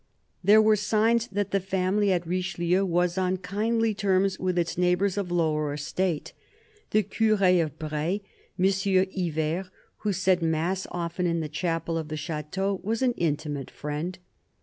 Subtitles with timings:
[0.43, 5.15] There are signs that the family at Richelieu was on kindly terms with its neighbours
[5.15, 6.33] of lower estate.
[6.89, 8.23] The cure of Braye,
[8.57, 8.65] M.
[8.65, 14.17] Yver, who said mass often in the chapel of the chateau, was an intimate friend.